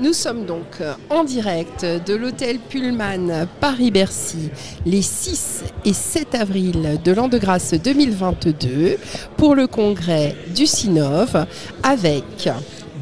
[0.00, 4.48] Nous sommes donc euh, en direct de l'hôtel Pullman Paris-Bercy
[4.86, 8.96] les 6 et 7 avril de l'an de grâce 2022
[9.36, 11.44] pour le congrès du Sinov
[11.82, 12.24] avec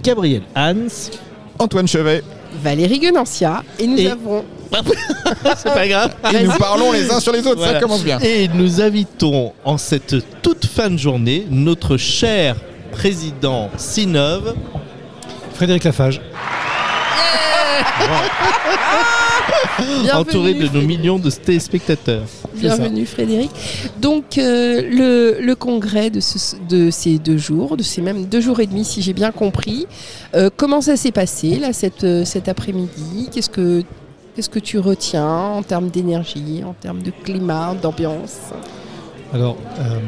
[0.03, 0.89] Gabriel Hans,
[1.61, 2.23] Antoine Chevet.
[2.63, 4.45] Valérie Guenancia et nous Et- avons
[5.57, 6.15] c'est pas grave.
[6.35, 8.19] Et nous parlons les uns sur les autres, ça commence bien.
[8.19, 12.57] Et nous invitons en cette toute fin de journée notre cher
[12.91, 14.55] président Sinov.
[15.55, 16.21] Frédéric Lafage.
[20.15, 20.89] Entouré de nos Frédéric.
[20.89, 22.25] millions de téléspectateurs.
[22.55, 23.51] Bienvenue Frédéric.
[24.01, 28.41] Donc euh, le, le congrès de, ce- de ces deux jours, de ces même deux
[28.41, 29.87] jours et demi si j'ai bien compris,
[30.35, 33.29] euh, comment ça s'est passé là cet, euh, cet après-midi?
[33.33, 33.83] Qu'est-ce que
[34.35, 38.37] qu'est-ce que tu retiens en termes d'énergie, en termes de climat, d'ambiance?
[39.33, 39.99] Alors, euh,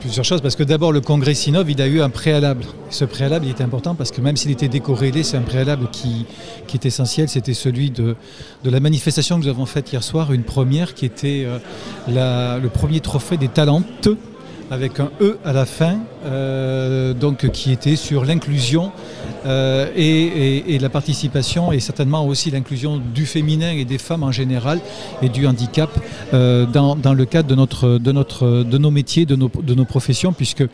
[0.00, 2.64] plusieurs choses, parce que d'abord, le congrès Sinov, il a eu un préalable.
[2.88, 6.26] Ce préalable, il était important parce que même s'il était décorrélé, c'est un préalable qui,
[6.72, 7.28] est essentiel.
[7.28, 8.16] C'était celui de,
[8.64, 13.00] la manifestation que nous avons faite hier soir, une première qui était euh, le premier
[13.00, 14.08] trophée des talentes
[14.70, 18.92] avec un E à la fin, euh, donc qui était sur l'inclusion
[19.46, 24.22] euh, et, et- et la participation et certainement aussi l'inclusion du féminin et des femmes
[24.22, 24.80] en général
[25.22, 25.90] et du handicap
[26.34, 29.74] euh, dans, dans le cadre de, notre, de, notre, de nos métiers, de nos, de
[29.74, 30.64] nos professions, puisque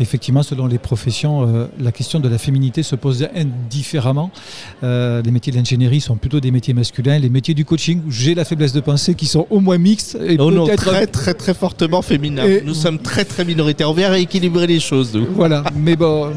[0.00, 4.30] effectivement, selon les professions, euh, la question de la féminité se pose indifféremment.
[4.82, 7.18] Les métiers de l'ingénierie sont plutôt des métiers masculins.
[7.18, 10.16] Les métiers du coaching, j'ai la faiblesse de penser qu'ils sont au moins mixtes.
[10.26, 12.44] Et non, peut-être- très très très fortement féminin.
[12.46, 13.90] Et- Nous sommes très très minoritaires.
[13.90, 14.87] On vient rééquilibrer les choses.
[15.34, 16.30] Voilà, mais bon,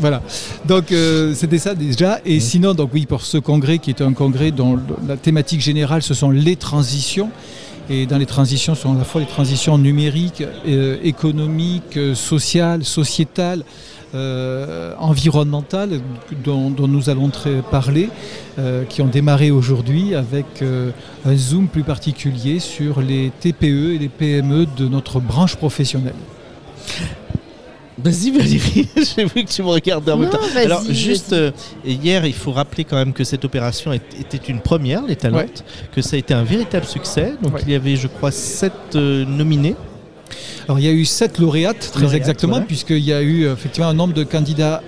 [0.00, 0.22] voilà.
[0.66, 2.20] Donc euh, c'était ça déjà.
[2.24, 6.02] Et sinon, donc oui, pour ce congrès qui est un congrès dont la thématique générale,
[6.02, 7.30] ce sont les transitions.
[7.90, 12.84] Et dans les transitions, ce sont à la fois les transitions numériques, euh, économiques, sociales,
[12.84, 13.62] sociétales,
[14.14, 16.00] euh, environnementales,
[16.44, 18.08] dont, dont nous allons très parler,
[18.58, 20.46] euh, qui ont démarré aujourd'hui avec
[21.26, 26.14] un zoom plus particulier sur les TPE et les PME de notre branche professionnelle.
[27.96, 30.40] Vas-y Valérie, j'ai vu que tu me regardais en même temps.
[30.56, 31.52] Alors juste euh,
[31.84, 35.48] hier, il faut rappeler quand même que cette opération était une première, les talents, Ouais.
[35.94, 37.34] que ça a été un véritable succès.
[37.40, 37.60] Donc Ouais.
[37.66, 39.76] il y avait, je crois, sept euh, nominés.
[40.66, 42.66] Alors il y a eu sept lauréates, très Lauréates, exactement, voilà.
[42.66, 44.82] puisqu'il y a eu euh, effectivement un nombre de candidats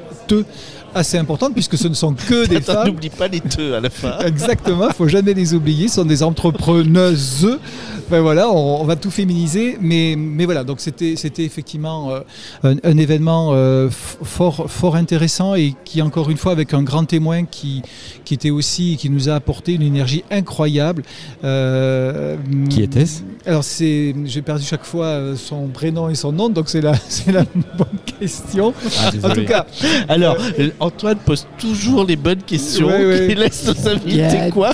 [0.94, 2.86] assez important, puisque ce ne sont que des Attends, femmes.
[2.88, 4.18] N'oublie pas les deux à la fin.
[4.24, 7.58] Exactement, il faut jamais les oublier, ce sont des entrepreneuses.
[8.08, 12.20] Ben voilà, on, on va tout féminiser, mais, mais voilà, donc c'était c'était effectivement euh,
[12.62, 17.04] un, un événement euh, fort, fort intéressant et qui, encore une fois, avec un grand
[17.04, 17.82] témoin qui,
[18.24, 21.02] qui était aussi, qui nous a apporté une énergie incroyable.
[21.42, 22.36] Euh,
[22.70, 23.22] Qui était-ce?
[23.44, 27.32] Alors, c'est, j'ai perdu chaque fois son prénom et son nom, donc c'est la, c'est
[27.32, 27.44] la
[27.76, 27.86] bonne
[28.20, 28.72] question.
[29.00, 29.66] Ah, En tout cas,
[30.08, 33.26] Alors, euh, Antoine pose toujours les bonnes questions Ouais, ouais.
[33.28, 34.50] qui laissent nos invités Gabi.
[34.50, 34.72] quoi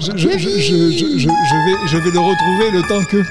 [0.00, 3.22] je, je- je- je- je- je- je vais, je vais le retrouver le temps que.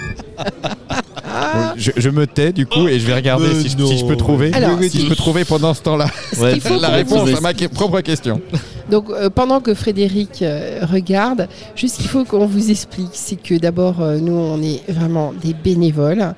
[1.77, 4.05] Je, je me tais du coup et je vais regarder Mais si je, si je
[4.05, 4.53] peux trouver.
[4.53, 6.07] Alors, si je peux trouver pendant ce temps-là
[6.38, 8.41] Ouais, la réponse à ma que- propre question.
[8.89, 13.55] Donc euh, pendant que Frédéric euh, regarde, juste qu'il faut qu'on vous explique, c'est que
[13.55, 16.33] d'abord euh, nous on est vraiment des bénévoles,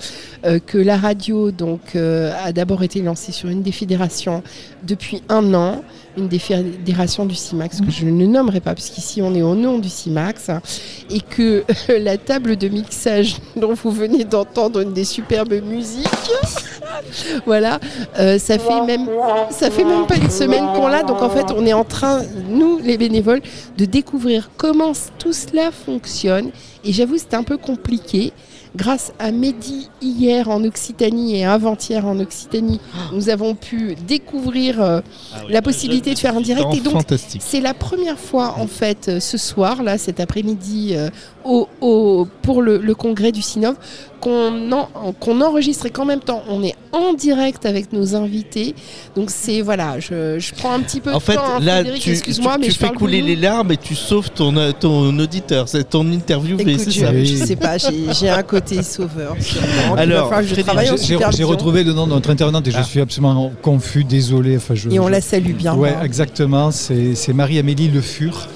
[0.66, 4.42] que la radio a d'abord été lancée sur une des fédérations
[4.82, 5.84] depuis un an,
[6.18, 9.56] une des fédérations du CIMAX que je ne nommerai pas parce qu'ici on est au
[9.56, 10.50] nom du CIMAX
[11.10, 11.64] et que
[12.00, 16.08] la table de mixage dont vous venez d'entendre une des superbes musiques,
[17.46, 17.80] voilà,
[18.20, 19.08] euh, ça fait même
[19.50, 22.22] ça fait même pas une semaine qu'on l'a, donc en fait on est en train,
[22.50, 23.42] nous les bénévoles,
[23.78, 26.52] de découvrir comment tout cela fonctionne.
[26.84, 28.34] Et j'avoue c'était un peu compliqué.
[28.74, 32.80] Grâce à Mehdi hier en Occitanie et avant-hier en Occitanie,
[33.14, 35.02] nous avons pu découvrir euh,
[35.50, 36.68] la possibilité de faire un direct.
[36.74, 37.42] Et donc fantastique.
[37.44, 41.10] c'est la première fois en fait euh, ce soir, là, cet après-midi, euh,
[41.44, 43.76] au, au- pour le, le congrès du Sinov,
[44.22, 44.88] qu'on en-
[45.20, 48.74] qu'on enregistre et qu'en même temps on est en direct avec nos invités.
[49.16, 51.42] Donc c'est voilà, je, je prends un petit peu En de fait, temps.
[51.58, 53.96] hein, là, Frédéric, tu, excuse-moi, tu- mais tu je fais couler les larmes et tu
[53.96, 55.68] sauves ton, ton auditeur.
[55.68, 57.12] C'est ton interview, mais Écoute, c'est je, ça.
[57.24, 59.36] je sais pas, j'ai j'ai un côté sauveur.
[59.98, 62.84] Alors, J'ai- retrouvé le nom de notre intervenante et je Ah.
[62.84, 64.58] suis absolument confus, désolé.
[64.58, 65.74] Enfin, je, Et on je- la salue bien.
[65.76, 66.04] Ouais, hein.
[66.04, 66.72] exactement.
[66.72, 68.48] C'est Marie-Amélie Le Fur.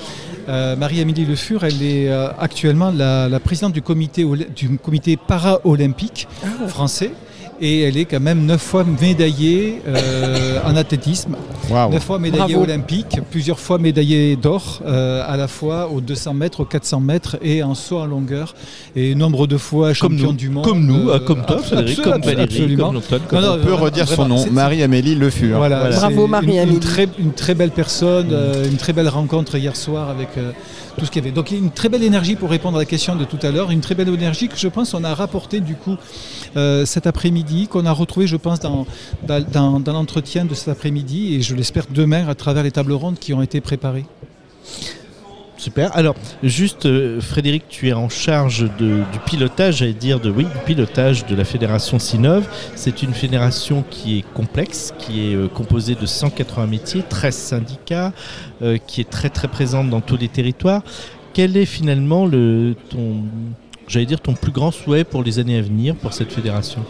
[0.48, 4.24] Euh, Marie-Amélie Le Fur, elle est euh, actuellement la, la présidente du comité,
[4.56, 6.68] du comité para-olympique Ah.
[6.68, 7.12] français.
[7.62, 11.36] Et elle est quand même neuf fois médaillée euh, en athlétisme.
[11.92, 12.64] Neuf fois médaillé Bravo.
[12.64, 17.38] olympique, plusieurs fois médaillé d'or, euh, à la fois aux 200 mètres, aux 400 mètres
[17.42, 18.54] et en saut en longueur.
[18.96, 20.64] Et nombre de fois Comme champion nous, du monde.
[20.66, 22.88] comme nous, euh, euh, comme toi, Frédéric, comme Valérie, absolument.
[22.88, 25.58] comme Antoine, comme Non, non, On peut redire son nom, Marie-Amélie Le Fur.
[25.58, 25.96] Voilà, Voilà.
[25.96, 26.74] c'est Bravo, Marie-Amélie.
[26.76, 30.52] Une, très, une très belle personne, euh, une très belle rencontre hier soir avec euh,
[30.98, 31.34] tout ce qu'il y avait.
[31.36, 33.82] Donc une très belle énergie pour répondre à la question de tout à l'heure, une
[33.82, 35.96] très belle énergie que je pense on a rapporté du coup
[36.56, 38.86] euh, cet après-midi, qu'on a retrouvé je pense dans,
[39.28, 42.94] dans, dans- dans l'entretien de cet après-midi et je l'espère demain à travers les tables
[42.94, 44.06] rondes qui ont été préparées.
[45.58, 45.96] Super.
[45.98, 50.60] Alors, juste, euh, Frédéric, tu es en charge du pilotage, j'allais dire, de, oui, du
[50.66, 52.48] pilotage de la fédération Sinov.
[52.76, 58.12] C'est une fédération qui est complexe, qui est euh, composée de 180 métiers, 13 syndicats,
[58.62, 60.84] euh, qui est très très présente dans tous les territoires.
[61.34, 63.24] Quel est finalement le, ton,
[63.88, 66.86] j'allais dire, ton plus grand souhait pour les années à venir pour cette fédération?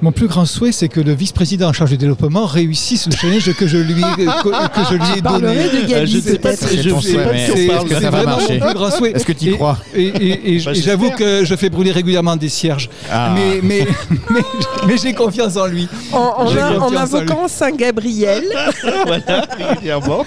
[0.00, 3.52] Mon plus grand souhait, c'est que le vice-président en charge du développement réussisse le challenge
[3.54, 4.24] que je lui, que,
[4.68, 5.64] que je lui ai donné.
[5.64, 6.68] De Euh, Gabi je sais pas peut-être.
[6.68, 8.58] si je sais souhait, pas mais si on est-ce parle que ça va vraiment marcher
[8.60, 9.10] mon plus grand souhait.
[9.10, 11.90] Est-ce que tu y crois Et, et- et Bah, et j'avoue que je fais brûler
[11.90, 12.88] régulièrement des cierges.
[13.10, 13.32] Ah.
[13.34, 13.86] Mais, mais,
[14.30, 14.40] mais,
[14.86, 15.88] mais j'ai confiance en lui.
[16.12, 18.44] En, en- invoquant Saint-Gabriel.
[19.06, 20.24] voilà, régulièrement.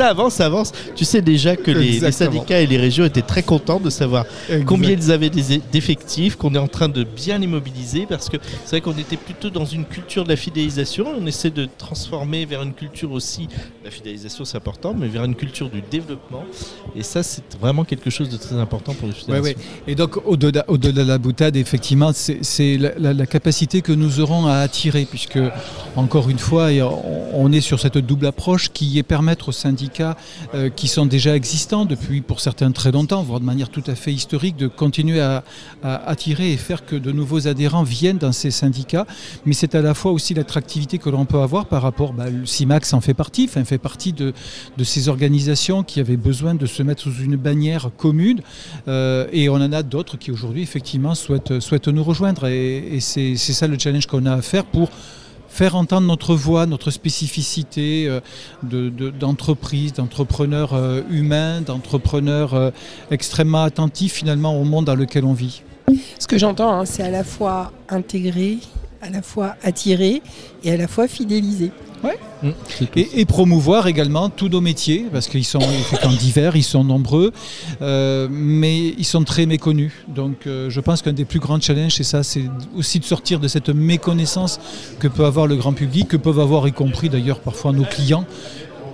[0.00, 0.72] Ça avance, ça avance.
[0.96, 4.24] Tu sais déjà que les, syndicats et les régions étaient très contents de savoir
[4.64, 8.70] combien ils avaient d'effectifs, qu'on est en train de bien les mobiliser, parce que c'est
[8.70, 11.04] vrai qu'on était plutôt dans une culture de la fidélisation.
[11.20, 13.46] On essaie de transformer vers une culture aussi,
[13.84, 16.44] la fidélisation c'est important, mais vers une culture du développement.
[16.96, 19.44] Et ça, c'est vraiment quelque chose de très important pour les fédérations.
[19.44, 19.56] ouais.
[19.86, 24.20] Et donc, au-delà au de la boutade, effectivement, c'est la, la- la capacité que nous
[24.20, 25.38] aurons à attirer, puisque,
[25.94, 26.68] encore une fois,
[27.34, 29.89] on est sur cette double approche qui est permettre aux syndicats
[30.54, 33.94] euh, qui sont déjà existants depuis, pour certains, très longtemps, voire de manière tout à
[33.94, 35.42] fait historique, de continuer à,
[35.82, 39.06] attirer et faire que de nouveaux adhérents viennent dans ces syndicats.
[39.46, 42.46] Mais c'est à la fois aussi l'attractivité que l'on peut avoir par rapport, bah, le
[42.46, 44.32] CIMAX en fait partie, enfin, fait partie de,
[44.82, 48.40] ces organisations qui avaient besoin de se mettre sous une bannière commune.
[48.88, 52.46] Euh, et on en a d'autres qui aujourd'hui effectivement souhaitent, souhaitent nous rejoindre.
[52.46, 54.90] Et, et c'est ça le challenge qu'on a à faire pour
[55.50, 58.20] faire entendre notre voix, notre spécificité euh,
[58.62, 62.70] de- de- d'entreprise, d'entrepreneurs euh, humains, d'entrepreneurs euh,
[63.10, 65.62] extrêmement attentifs finalement au monde dans lequel on vit.
[66.18, 68.58] Ce que j'entends, hein, c'est à la fois intégrer,
[69.02, 70.22] à la fois attirer
[70.62, 71.72] et à la fois fidéliser.
[72.42, 72.86] Mmh, tout.
[72.96, 77.32] Et, et promouvoir également tous nos métiers, parce qu'ils sont effectivement divers, ils sont nombreux,
[77.82, 79.92] euh, mais ils sont très méconnus.
[80.08, 82.44] Donc euh, je pense qu'un des plus grands challenges, c'est ça, c'est
[82.76, 84.58] aussi de sortir de cette méconnaissance
[84.98, 88.24] que peut avoir le grand public, que peuvent avoir y compris d'ailleurs parfois nos clients.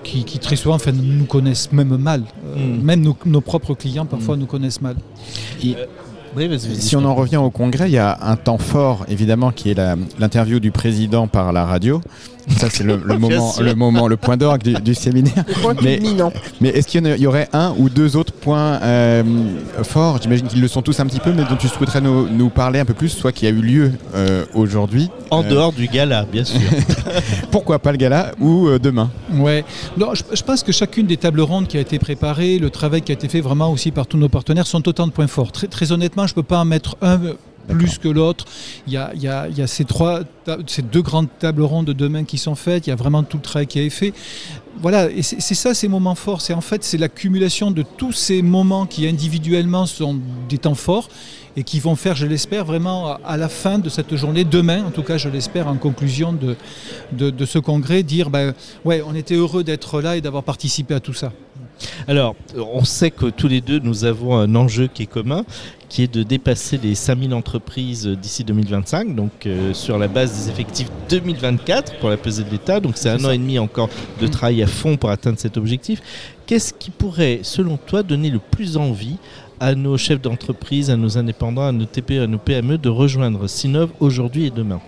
[0.04, 2.22] Qui, qui très souvent enfin, nous connaissent même mal.
[2.56, 2.82] Euh, Mm.
[2.82, 4.96] Même nos, nos propres clients parfois nous connaissent mal.
[6.36, 6.48] Oui,
[6.78, 9.80] Si on en revient au congrès, il y a un temps fort, évidemment, qui est
[10.18, 12.02] l'interview du président par la radio.
[12.58, 13.62] Ça, c'est le, le moment, sûr.
[13.64, 15.44] le moment, le point d'orgue du, du séminaire.
[15.48, 15.74] Le point
[16.60, 19.22] Mais- est-ce qu'il y, aurait un ou deux autres points euh,
[19.82, 20.20] forts?
[20.22, 22.78] J'imagine qu'ils le sont tous un petit peu, mais dont tu souhaiterais nous, nous parler
[22.78, 25.10] un peu plus, soit qui a eu lieu euh, aujourd'hui.
[25.30, 26.60] En Euh, dehors du gala, bien sûr.
[27.50, 29.10] Pourquoi pas le gala ou euh, demain?
[29.34, 29.64] Ouais.
[29.96, 33.02] Non, je, je pense que chacune des tables rondes qui a été préparée, le travail
[33.02, 35.52] qui a été fait vraiment aussi par tous nos partenaires sont autant de points forts.
[35.52, 37.18] Très, très honnêtement, je ne peux pas en mettre un
[37.68, 38.44] plus que l'autre.
[38.86, 39.84] Il y a, ces,
[40.82, 42.86] deux grandes tables rondes de demain qui sont faites.
[42.86, 44.12] Il y a vraiment tout le travail qui a été fait.
[44.78, 46.42] Voilà, et c'est ça ces moments forts.
[46.42, 50.18] C'est en fait c'est l'accumulation de tous ces moments qui individuellement sont
[50.48, 51.08] des temps forts
[51.58, 54.90] et qui vont faire, je l'espère, vraiment à- la fin de cette journée, demain, en
[54.90, 58.52] tout cas, je l'espère, en conclusion de ce congrès, dire ben,
[58.84, 61.32] ouais, on était heureux d'être là et d'avoir participé à tout ça.
[62.08, 65.44] Alors, on sait que tous les deux, nous avons un enjeu qui est commun,
[65.88, 70.50] qui est de dépasser les 5000 entreprises d'ici 2025, donc euh, sur la base des
[70.50, 72.80] effectifs 2024 pour la pesée de l'État.
[72.80, 73.88] Donc c'est un an et demi encore
[74.20, 76.02] de travail à fond pour atteindre cet objectif.
[76.46, 79.16] Qu'est-ce qui pourrait, selon toi, donner le plus envie
[79.58, 83.46] à nos chefs d'entreprise, à nos indépendants, à nos TPE, à nos PME de rejoindre
[83.46, 84.80] Sinov aujourd'hui et demain?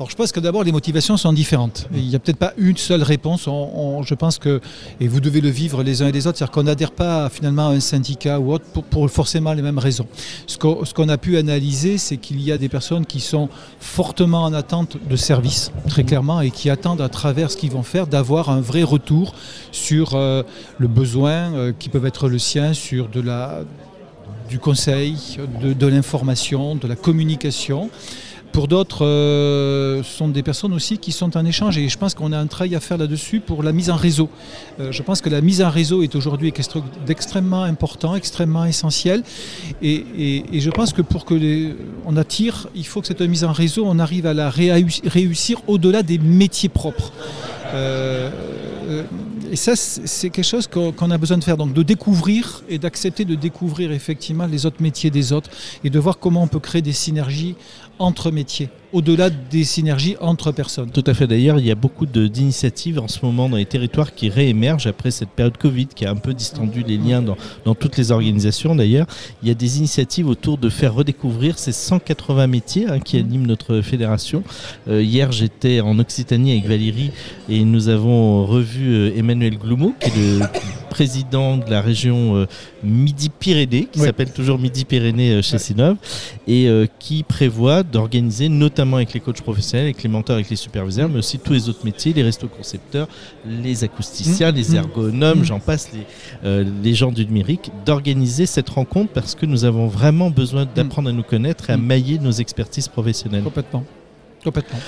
[0.00, 1.86] Alors je pense que d'abord les motivations sont différentes.
[1.92, 3.46] Il n'y a peut-être pas une seule réponse.
[3.46, 4.62] On- on- je pense que,
[4.98, 7.68] et vous devez le vivre les uns et les autres, c'est-à-dire qu'on n'adhère pas finalement
[7.68, 10.06] à un syndicat ou autre pour, forcément les mêmes raisons.
[10.46, 14.54] Ce qu'on a pu analyser, c'est qu'il y a des personnes qui sont fortement en
[14.54, 18.48] attente de services, très clairement, et qui attendent à travers ce qu'ils vont faire d'avoir
[18.48, 19.34] un vrai retour
[19.70, 20.42] sur euh,
[20.78, 23.64] le besoin euh, qui peut être le sien, sur de la,
[24.48, 25.14] du conseil,
[25.62, 27.90] de l'information, de la communication.
[28.52, 32.14] Pour d'autres, euh, ce sont des personnes aussi qui sont en échange et je pense
[32.14, 34.28] qu'on a un travail à faire là-dessus pour la mise en réseau.
[34.80, 39.22] Euh, je pense que la mise en réseau est aujourd'hui extré- d'extrêmement important, extrêmement essentiel
[39.82, 43.84] et, je pense que pour que on attire, il faut que cette mise en réseau,
[43.86, 47.12] on arrive à la réu- réussir au-delà des métiers propres.
[47.72, 48.30] Euh,
[49.52, 53.24] et ça, c'est quelque chose qu'on a besoin de faire, donc de découvrir et d'accepter
[53.24, 55.50] de découvrir effectivement les autres métiers des autres
[55.84, 57.54] et de voir comment on peut créer des synergies
[58.00, 60.90] entre métiers, au-delà des synergies entre personnes.
[60.90, 61.26] Tout à fait.
[61.26, 65.10] D'ailleurs, il y a beaucoup d'initiatives en ce moment dans les territoires qui réémergent après
[65.10, 68.74] cette période Covid qui a un peu distendu les liens dans, toutes les organisations.
[68.74, 69.06] D'ailleurs,
[69.42, 73.46] il y a des initiatives autour de faire redécouvrir ces 180 métiers hein, qui animent
[73.46, 74.42] notre fédération.
[74.88, 77.12] Euh, hier, j'étais en Occitanie avec Valérie
[77.50, 80.40] et nous avons revu euh, Emmanuel Gloumeau, qui est
[80.90, 82.46] président de la région euh,
[82.84, 84.06] Midi-Pyrénées, qui Oui.
[84.06, 85.96] s'appelle toujours Midi-Pyrénées euh, chez Sinov,
[86.46, 90.56] et euh, qui prévoit d'organiser, notamment avec les coachs professionnels, avec les mentors, avec les
[90.56, 93.08] superviseurs, mais aussi tous les autres métiers, les restos concepteurs,
[93.46, 94.54] les acousticiens, Mmh.
[94.56, 94.76] les Mmh.
[94.76, 95.44] ergonomes, Mmh.
[95.44, 100.30] j'en passe, les, les gens du numérique, d'organiser cette rencontre parce que nous avons vraiment
[100.30, 103.42] besoin d'apprendre à nous connaître et à mailler nos expertises professionnelles.
[103.44, 103.84] Complètement.
[104.44, 104.78] Complètement.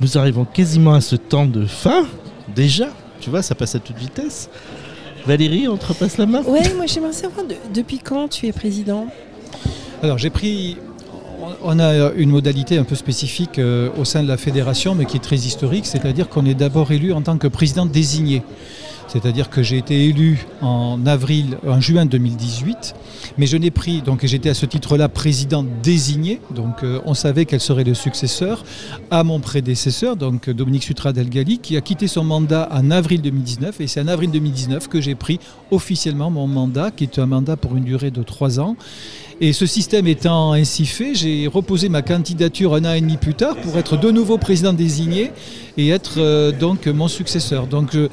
[0.00, 2.06] Nous arrivons quasiment à ce temps de fin,
[2.54, 2.88] déjà.
[3.20, 4.50] Tu vois, ça passe à toute vitesse.
[5.26, 8.52] Valérie, on te repasse la main Ouais, moi j'aimerais savoir de- depuis quand tu es
[8.52, 9.06] président?
[10.02, 10.76] Alors j'ai pris,
[11.62, 15.16] on a une modalité un peu spécifique euh, au sein de la fédération, mais qui
[15.16, 18.42] est très historique, c'est-à-dire qu'on est d'abord élu en tant que président désigné.
[19.06, 22.94] C'est-à-dire que j'ai été élu en avril, en juin 2018,
[23.36, 27.44] mais je n'ai pris, donc j'étais à ce titre-là président désigné, donc euh, on savait
[27.44, 28.64] quel serait le successeur
[29.10, 33.80] à mon prédécesseur, donc Dominique Sutra Delgali, qui a quitté son mandat en avril 2019,
[33.80, 35.38] et c'est en avril 2019 que j'ai pris
[35.70, 38.76] officiellement mon mandat, qui est un mandat pour une durée de trois ans.
[39.40, 43.34] Et ce système étant ainsi fait, j'ai reposé ma candidature un an et demi plus
[43.34, 45.32] tard pour être de nouveau président désigné
[45.76, 47.66] et être euh, donc mon successeur.
[47.66, 48.08] Donc je-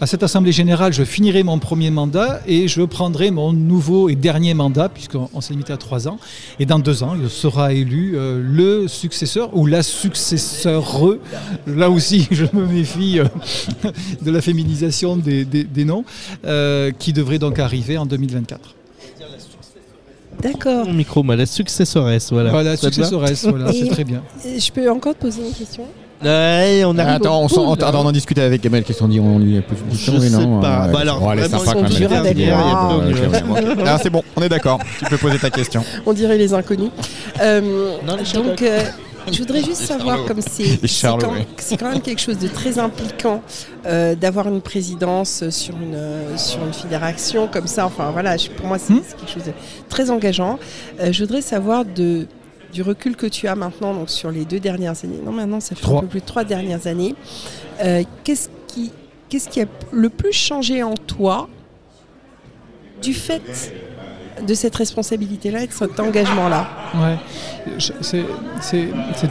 [0.00, 4.16] à cette Assemblée générale, je finirai mon premier mandat et je prendrai mon nouveau et
[4.16, 6.18] dernier mandat, puisqu'on on s'est limité à trois ans.
[6.58, 11.06] Et dans deux ans, il sera élu euh, le successeur ou la successeure.
[11.68, 13.26] Là aussi, je me méfie euh,
[14.22, 15.46] de la féminisation des,
[15.84, 16.04] noms,
[16.46, 18.74] euh, qui devrait donc arriver en 2024.
[20.42, 20.86] D'accord.
[20.86, 22.50] Mon micro, moi, la successoresse, voilà.
[22.50, 24.22] Voilà, te va successoresse, voilà, c'est très bien.
[24.44, 25.84] Je peux encore te poser une question?
[26.24, 27.86] Ouais, on arrive Attends, on, bout, s'en- là.
[27.88, 29.18] attends, on en discutait avec Gabriel, qu'est-ce qu'on dit?
[29.20, 30.86] On lui pose une Je oui, sais non pas.
[30.86, 32.08] euh, Bah alors, elle est vraiment, sympa ils quand sont même.
[32.08, 32.64] durs avec Hier, moi.
[32.64, 33.12] il y a Ah, pas- ouais.
[33.12, 33.82] ok, ouais, bon.
[33.86, 34.78] Ah, c'est bon, on est d'accord.
[35.00, 35.84] Tu peux poser ta question.
[36.06, 36.90] On dirait les inconnus.
[37.40, 37.60] Euh,
[38.06, 38.82] Non, les donc, euh,
[39.30, 41.18] je voudrais juste savoir, comme c'est quand,
[41.78, 43.42] quand même quelque chose de très impliquant
[43.86, 47.86] euh, d'avoir une présidence sur une, sur une fédération comme ça.
[47.86, 49.00] Enfin, voilà, je- pour moi, c'est Hmm.
[49.06, 49.52] c'est quelque chose de
[49.88, 50.58] très engageant.
[51.00, 52.26] Euh, je voudrais savoir de,
[52.72, 55.20] du recul que tu as maintenant donc sur les deux dernières années.
[55.24, 55.98] Non, maintenant, ça fait Trois.
[55.98, 57.14] un peu plus de trois dernières années.
[57.84, 58.90] Euh, qu'est-ce qui,
[59.28, 61.48] qu'est-ce qui a le plus changé en toi
[63.02, 63.72] du fait
[64.46, 67.16] de cette responsabilité-là et de cet engagement-là Ouais.
[68.00, 68.26] C'est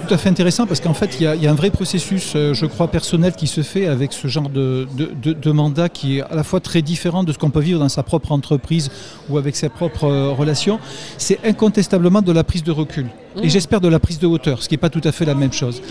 [0.07, 2.65] tout à fait intéressant parce qu'en fait, il y, a- un vrai processus, euh, je
[2.65, 4.87] crois, personnel qui se fait avec ce genre de-
[5.33, 7.89] de mandat qui est à la fois très différent de ce qu'on peut vivre dans
[7.89, 8.89] sa propre entreprise
[9.29, 10.79] ou avec ses propres euh, relations.
[11.17, 13.07] C'est incontestablement de la prise de recul.
[13.41, 15.35] Et j'espère de la prise de hauteur, ce qui n'est pas tout à fait la
[15.35, 15.81] même chose.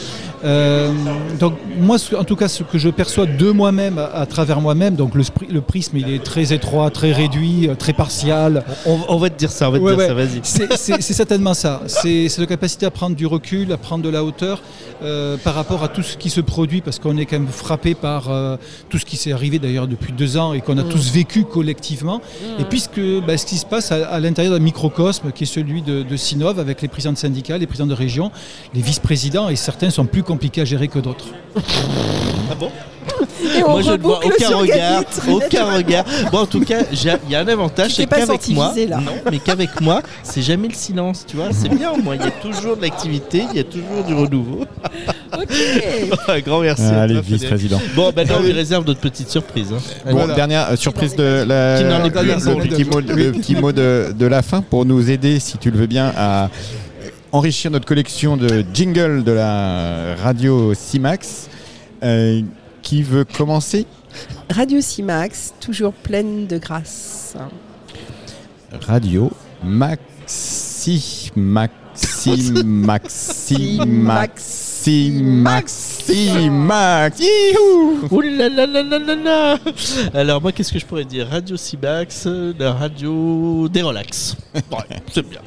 [0.44, 0.90] Euh,
[1.38, 4.94] donc moi, en tout cas, ce que je perçois de moi-même à, à travers moi-même,
[4.94, 8.64] donc le, prisme, il est très étroit, très réduit, euh, très partial.
[8.86, 10.06] On, on va te dire ça, on va te Ouais, dire ouais.
[10.08, 10.40] ça, vas-y.
[10.76, 11.82] C'est- certainement ça.
[11.86, 14.62] C'est la capacité à prendre du recul, à prendre de la hauteur
[15.02, 17.94] euh, par rapport à tout ce qui se produit, parce qu'on est quand même frappé
[17.94, 18.56] par euh,
[18.88, 20.88] tout ce qui s'est arrivé d'ailleurs depuis deux ans et qu'on a Mm.
[20.88, 22.20] tous vécu collectivement.
[22.58, 25.82] Et puisque bah, ce qui se passe à, à l'intérieur d'un microcosme qui est celui
[25.82, 28.30] de, de Sinov, avec les présidents de syndicats, les présidents de région,
[28.74, 31.26] les vice-présidents, et certains sont plus compliqués à gérer que d'autres.
[32.50, 32.70] Ah bon?
[33.56, 35.02] Et on Moi, je ne vois aucun regard.
[35.30, 36.04] Aucun regard.
[36.32, 39.80] Bon, en tout cas, il y a un avantage, c'est qu'avec moi, non, mais qu'avec
[39.80, 41.48] moi, c'est jamais le silence, tu vois.
[41.52, 42.16] C'est bien, moi.
[42.16, 44.64] Il y a toujours de l'activité, il y a toujours du renouveau.
[45.32, 45.48] Ok.
[46.28, 46.82] Un grand merci.
[46.82, 47.80] à Allez, vice-président.
[47.94, 49.72] Bon, maintenant, on lui réserve d'autres petites surprises.
[49.72, 49.78] hein.
[50.04, 50.12] Allez.
[50.12, 50.34] Bon, Voilà.
[50.34, 54.60] dernière euh, surprise de la, le, petit, mot, le petit mot de, de la fin
[54.62, 56.48] pour nous aider, si tu le veux bien, à
[57.32, 61.48] enrichir notre collection de jingles de la radio CIMAX.
[62.02, 62.42] Euh,
[62.82, 63.86] qui veut commencer?
[64.50, 67.36] Radio Cimax, toujours pleine de grâce.
[68.86, 69.30] Radio
[69.62, 77.28] Maxi Maxi Maxi Maxi Maxi Maxi
[78.10, 79.58] Ouh là là là là là
[80.14, 81.28] Alors, moi, qu'est-ce que je pourrais dire?
[81.28, 84.36] Radio Cibax, euh, la radio des relax.
[84.54, 85.40] Ouais, c'est bien.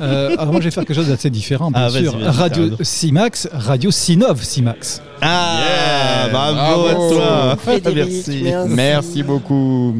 [0.00, 2.16] Euh, alors moi, je vais faire quelque chose d'assez différent, bien Ah, sûr.
[2.18, 2.70] vas-y, Radio.
[2.80, 5.02] CIMAX, Radio Sinov CIMAX.
[5.20, 6.86] Ah, Yeah, bravo, bravo.
[6.86, 7.56] à toi.
[7.62, 8.40] Frédéric, Merci.
[8.44, 8.74] merci.
[8.74, 9.94] Merci beaucoup.